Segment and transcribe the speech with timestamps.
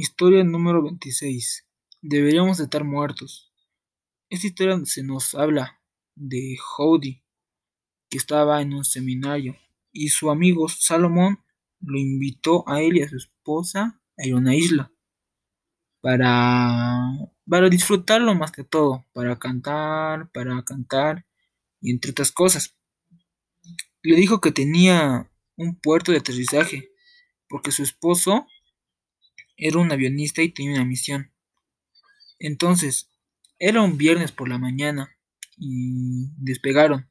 [0.00, 1.66] Historia número 26.
[2.02, 3.52] Deberíamos estar muertos.
[4.30, 5.80] Esta historia se nos habla
[6.14, 7.20] de Howdy,
[8.08, 9.56] que estaba en un seminario,
[9.90, 11.42] y su amigo Salomón
[11.80, 14.92] lo invitó a él y a su esposa a ir a una isla
[16.00, 17.00] para,
[17.50, 21.26] para disfrutarlo más que todo, para cantar, para cantar
[21.80, 22.76] y entre otras cosas.
[24.02, 26.88] Le dijo que tenía un puerto de aterrizaje,
[27.48, 28.46] porque su esposo
[29.58, 31.32] era un avionista y tenía una misión.
[32.38, 33.10] Entonces,
[33.58, 35.16] era un viernes por la mañana
[35.56, 37.10] y despegaron.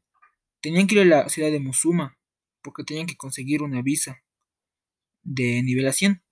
[0.61, 2.17] Tenían que ir a la ciudad de Musuma
[2.63, 4.23] porque tenían que conseguir una visa
[5.23, 6.23] de nivelación.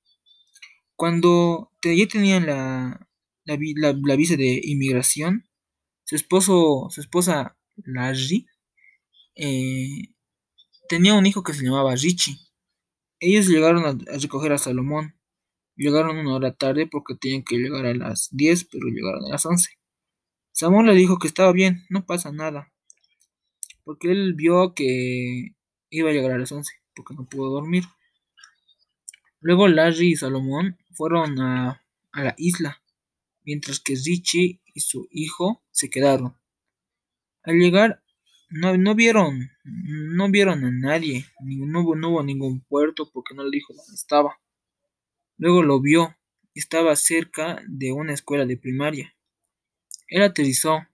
[0.95, 3.09] Cuando ya tenían la,
[3.43, 5.49] la, visa de inmigración,
[6.05, 8.47] su esposo, su esposa Larry,
[9.35, 10.13] eh,
[10.87, 12.37] tenía un hijo que se llamaba Richie.
[13.19, 15.15] Ellos llegaron a recoger a Salomón
[15.75, 19.45] Llegaron una hora tarde porque tenían que llegar a las 10, pero llegaron a las
[19.45, 19.71] 11.
[20.51, 22.71] Samuel le dijo que estaba bien, no pasa nada.
[23.83, 25.53] Porque él vio que
[25.89, 27.83] iba a llegar a las 11, porque no pudo dormir.
[29.41, 31.83] Luego Larry y Salomón fueron a,
[32.13, 32.81] la isla,
[33.43, 36.37] mientras que Richie y su hijo se quedaron.
[37.43, 38.01] Al llegar,
[38.49, 43.51] no, no vieron, no vieron a nadie, no no hubo ningún puerto porque no le
[43.51, 44.39] dijo dónde estaba.
[45.37, 46.15] Luego lo vio,
[46.53, 49.13] estaba cerca de una escuela de primaria.
[50.07, 50.85] Él aterrizó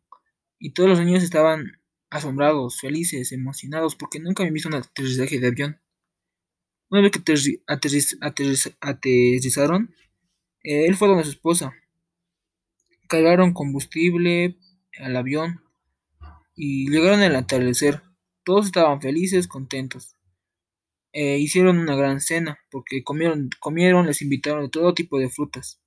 [0.59, 5.48] y todos los niños estaban asombrados, felices, emocionados porque nunca habían visto un aterrizaje de
[5.48, 5.81] avión.
[6.89, 7.20] Una vez que
[8.81, 9.95] aterrizaron,
[10.64, 11.73] eh, él fue donde su esposa.
[13.08, 14.58] Cargaron combustible
[15.00, 15.61] al avión
[16.55, 18.02] y llegaron al atardecer.
[18.44, 20.16] Todos estaban felices, contentos.
[21.14, 25.81] Eh, hicieron una gran cena porque comieron, comieron, les invitaron de todo tipo de frutas.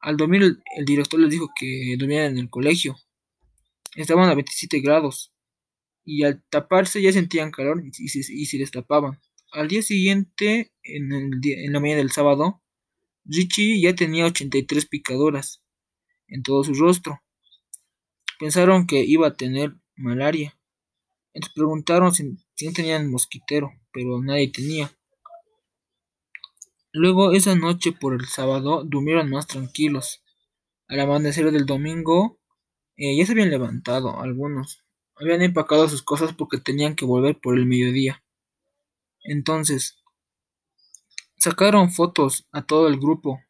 [0.00, 0.42] Al dormir
[0.76, 2.96] el, director les dijo que durmieran en el colegio.
[3.96, 5.32] Estaban a 27 grados
[6.04, 9.20] y al taparse ya sentían calor y, se, les tapaban.
[9.52, 11.40] Al día siguiente, en,
[11.72, 12.62] la mañana del sábado,
[13.24, 15.62] Richie ya tenía 83 picaduras
[16.26, 17.22] en todo su rostro.
[18.38, 20.58] Pensaron que iba a tener malaria.
[21.34, 24.90] Les preguntaron si, no tenían mosquitero, pero nadie tenía.
[26.92, 30.22] Luego esa noche por el sábado durmieron más tranquilos.
[30.88, 32.38] Al amanecer del domingo
[32.96, 34.84] eh, ya se habían levantado algunos.
[35.16, 38.22] Habían empacado sus cosas porque tenían que volver por el mediodía.
[39.24, 40.02] Entonces,
[41.36, 43.40] sacaron fotos a todo el grupo.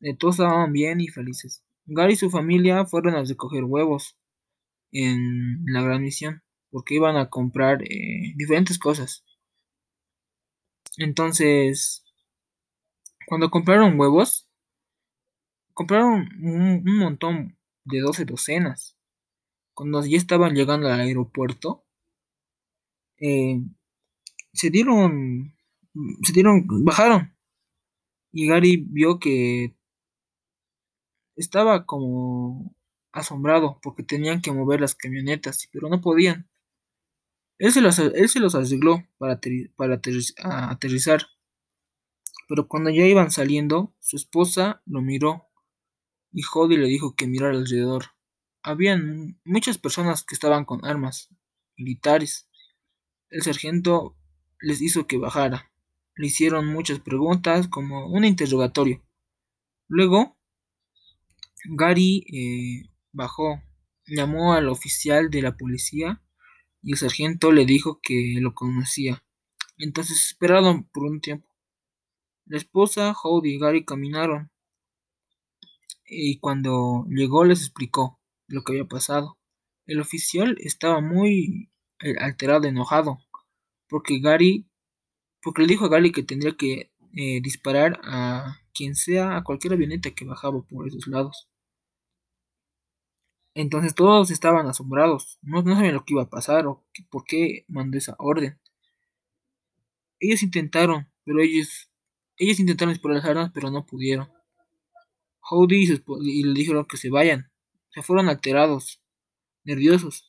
[0.00, 1.62] De todos estaban bien y felices.
[1.86, 4.16] Gary y su familia fueron a recoger huevos
[4.92, 9.24] en la gran misión porque iban a comprar eh, diferentes cosas.
[10.98, 12.04] Entonces,
[13.26, 14.48] cuando compraron huevos,
[15.74, 18.96] compraron un, montón de 12 docenas.
[19.74, 21.84] Cuando ya estaban llegando al aeropuerto,
[23.18, 23.60] eh,
[24.52, 25.54] se dieron,
[26.22, 27.34] se dieron, bajaron.
[28.32, 29.74] Y Gary vio que
[31.36, 32.74] estaba como
[33.12, 36.48] asombrado porque tenían que mover las camionetas, pero no podían.
[37.62, 37.80] Él se
[38.40, 39.38] los, arregló para,
[40.68, 41.22] aterrizar.
[42.48, 45.46] Pero cuando ya iban saliendo, su esposa lo miró
[46.32, 48.06] y Jody le dijo que mirara alrededor.
[48.64, 51.28] Habían muchas personas que estaban con armas
[51.76, 52.48] militares.
[53.30, 54.16] El sargento
[54.60, 55.70] les hizo que bajara.
[56.16, 59.04] Le hicieron muchas preguntas como un interrogatorio.
[59.86, 60.36] Luego,
[61.76, 63.62] Gary eh, bajó,
[64.04, 66.20] llamó al oficial de la policía
[66.82, 69.24] y el sargento le dijo que lo conocía.
[69.78, 71.48] Entonces esperaron por un tiempo.
[72.46, 74.50] La esposa, Howdy y Gary caminaron
[76.12, 79.38] y cuando llegó les explicó lo que había pasado.
[79.86, 83.18] El oficial estaba muy eh, alterado, enojado,
[83.88, 84.66] porque Gary,
[85.42, 89.74] porque le dijo a Gary que tendría que eh, disparar a quien sea, a cualquier
[89.74, 91.48] avioneta que bajaba por esos lados.
[93.54, 97.98] Entonces todos estaban asombrados, no, sabían lo que iba a pasar o por qué mandó
[97.98, 98.58] esa orden.
[100.20, 101.90] Ellos intentaron, pero ellos,
[102.38, 104.28] ellos intentaron disparar las armas, pero no pudieron.
[105.50, 105.84] Howdy
[106.22, 107.50] y, le dijeron que se vayan.
[107.90, 109.02] Se fueron alterados,
[109.64, 110.24] nerviosos.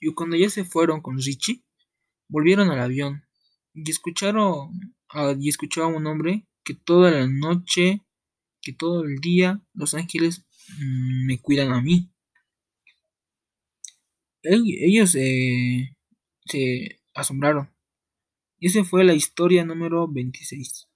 [0.00, 1.64] Y cuando ya se fueron con Richie,
[2.28, 3.24] volvieron al avión
[3.72, 4.94] y escucharon
[5.40, 8.04] y escucharon a un hombre que toda la noche,
[8.60, 10.44] que todo el día los ángeles
[10.78, 12.12] mm, me cuidan a mí
[14.42, 15.94] ellos eh,
[16.46, 17.70] se asombraron.
[18.60, 20.87] Y esa fue la historia número 26.